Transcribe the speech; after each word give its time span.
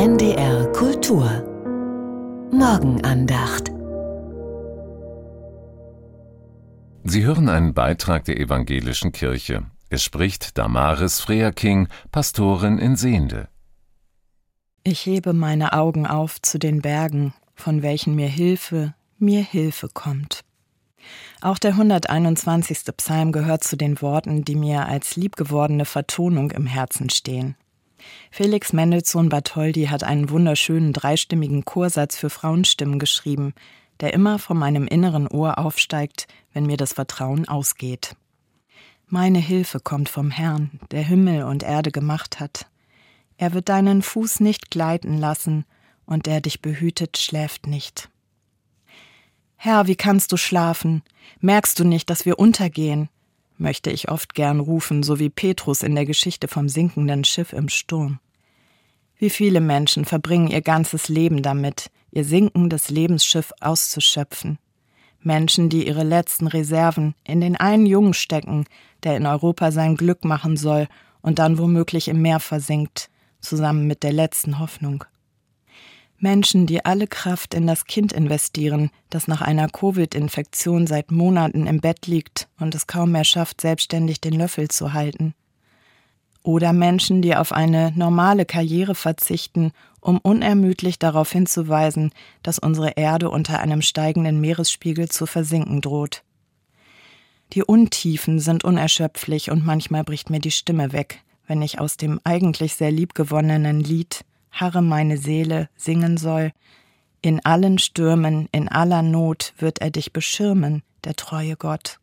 NDR 0.00 0.72
Kultur 0.72 1.28
Morgenandacht 2.50 3.70
Sie 7.04 7.22
hören 7.22 7.50
einen 7.50 7.74
Beitrag 7.74 8.24
der 8.24 8.40
evangelischen 8.40 9.12
Kirche. 9.12 9.66
Es 9.90 10.02
spricht 10.02 10.56
Damaris 10.56 11.20
Freaking, 11.20 11.88
Pastorin 12.12 12.78
in 12.78 12.96
Sehende. 12.96 13.48
Ich 14.84 15.04
hebe 15.04 15.34
meine 15.34 15.74
Augen 15.74 16.06
auf 16.06 16.40
zu 16.40 16.58
den 16.58 16.80
Bergen, 16.80 17.34
von 17.54 17.82
welchen 17.82 18.14
mir 18.14 18.28
Hilfe, 18.28 18.94
mir 19.18 19.42
Hilfe 19.42 19.90
kommt. 19.92 20.44
Auch 21.42 21.58
der 21.58 21.72
121. 21.72 22.84
Psalm 22.96 23.32
gehört 23.32 23.64
zu 23.64 23.76
den 23.76 24.00
Worten, 24.00 24.46
die 24.46 24.56
mir 24.56 24.86
als 24.86 25.16
liebgewordene 25.16 25.84
Vertonung 25.84 26.52
im 26.52 26.64
Herzen 26.64 27.10
stehen. 27.10 27.54
Felix 28.30 28.72
Mendelssohn 28.72 29.28
Bartholdy 29.28 29.86
hat 29.86 30.04
einen 30.04 30.30
wunderschönen 30.30 30.92
dreistimmigen 30.92 31.64
Chorsatz 31.64 32.16
für 32.16 32.30
Frauenstimmen 32.30 32.98
geschrieben, 32.98 33.54
der 34.00 34.14
immer 34.14 34.38
von 34.38 34.56
meinem 34.56 34.86
inneren 34.86 35.26
Ohr 35.26 35.58
aufsteigt, 35.58 36.26
wenn 36.52 36.66
mir 36.66 36.76
das 36.76 36.94
Vertrauen 36.94 37.48
ausgeht. 37.48 38.16
Meine 39.06 39.38
Hilfe 39.38 39.80
kommt 39.80 40.08
vom 40.08 40.30
Herrn, 40.30 40.80
der 40.90 41.02
Himmel 41.02 41.42
und 41.44 41.62
Erde 41.62 41.90
gemacht 41.90 42.40
hat. 42.40 42.66
Er 43.36 43.52
wird 43.52 43.68
deinen 43.68 44.02
Fuß 44.02 44.40
nicht 44.40 44.70
gleiten 44.70 45.18
lassen, 45.18 45.64
und 46.06 46.26
der 46.26 46.40
dich 46.40 46.60
behütet, 46.60 47.18
schläft 47.18 47.66
nicht. 47.66 48.10
Herr, 49.56 49.86
wie 49.86 49.96
kannst 49.96 50.32
du 50.32 50.36
schlafen? 50.36 51.02
Merkst 51.40 51.78
du 51.78 51.84
nicht, 51.84 52.10
dass 52.10 52.26
wir 52.26 52.38
untergehen? 52.38 53.08
Möchte 53.60 53.90
ich 53.90 54.08
oft 54.08 54.34
gern 54.34 54.58
rufen, 54.58 55.02
so 55.02 55.18
wie 55.18 55.30
Petrus 55.30 55.82
in 55.82 55.94
der 55.94 56.06
Geschichte 56.06 56.48
vom 56.48 56.68
sinkenden 56.68 57.24
Schiff 57.24 57.52
im 57.52 57.68
Sturm. 57.68 58.18
Wie 59.18 59.30
viele 59.30 59.60
Menschen 59.60 60.06
verbringen 60.06 60.48
ihr 60.48 60.62
ganzes 60.62 61.08
Leben 61.08 61.42
damit, 61.42 61.90
ihr 62.10 62.24
sinkendes 62.24 62.88
Lebensschiff 62.88 63.52
auszuschöpfen. 63.60 64.58
Menschen, 65.22 65.68
die 65.68 65.86
ihre 65.86 66.04
letzten 66.04 66.46
Reserven 66.46 67.14
in 67.24 67.42
den 67.42 67.56
einen 67.56 67.84
Jungen 67.84 68.14
stecken, 68.14 68.64
der 69.04 69.16
in 69.16 69.26
Europa 69.26 69.70
sein 69.70 69.96
Glück 69.96 70.24
machen 70.24 70.56
soll 70.56 70.88
und 71.20 71.38
dann 71.38 71.58
womöglich 71.58 72.08
im 72.08 72.22
Meer 72.22 72.40
versinkt, 72.40 73.10
zusammen 73.40 73.86
mit 73.86 74.02
der 74.02 74.12
letzten 74.12 74.58
Hoffnung. 74.58 75.04
Menschen, 76.22 76.66
die 76.66 76.84
alle 76.84 77.06
Kraft 77.06 77.54
in 77.54 77.66
das 77.66 77.86
Kind 77.86 78.12
investieren, 78.12 78.90
das 79.08 79.26
nach 79.26 79.40
einer 79.40 79.68
Covid-Infektion 79.68 80.86
seit 80.86 81.10
Monaten 81.10 81.66
im 81.66 81.80
Bett 81.80 82.06
liegt 82.06 82.48
und 82.58 82.74
es 82.74 82.86
kaum 82.86 83.12
mehr 83.12 83.24
schafft, 83.24 83.62
selbstständig 83.62 84.20
den 84.20 84.34
Löffel 84.34 84.68
zu 84.68 84.92
halten. 84.92 85.34
Oder 86.42 86.72
Menschen, 86.72 87.22
die 87.22 87.34
auf 87.34 87.52
eine 87.52 87.92
normale 87.96 88.44
Karriere 88.44 88.94
verzichten, 88.94 89.72
um 90.00 90.18
unermüdlich 90.18 90.98
darauf 90.98 91.32
hinzuweisen, 91.32 92.12
dass 92.42 92.58
unsere 92.58 92.92
Erde 92.92 93.30
unter 93.30 93.60
einem 93.60 93.82
steigenden 93.82 94.40
Meeresspiegel 94.40 95.08
zu 95.08 95.26
versinken 95.26 95.80
droht. 95.80 96.22
Die 97.52 97.64
Untiefen 97.64 98.38
sind 98.38 98.62
unerschöpflich 98.62 99.50
und 99.50 99.64
manchmal 99.64 100.04
bricht 100.04 100.30
mir 100.30 100.40
die 100.40 100.50
Stimme 100.50 100.92
weg, 100.92 101.22
wenn 101.46 101.62
ich 101.62 101.80
aus 101.80 101.96
dem 101.96 102.20
eigentlich 102.24 102.74
sehr 102.74 102.92
liebgewonnenen 102.92 103.80
Lied 103.80 104.24
harre 104.50 104.82
meine 104.82 105.16
Seele 105.16 105.68
singen 105.76 106.16
soll. 106.16 106.52
In 107.22 107.44
allen 107.44 107.78
Stürmen, 107.78 108.48
in 108.52 108.68
aller 108.68 109.02
Not 109.02 109.52
wird 109.58 109.80
er 109.80 109.90
dich 109.90 110.12
beschirmen, 110.12 110.82
der 111.04 111.16
treue 111.16 111.56
Gott. 111.56 111.98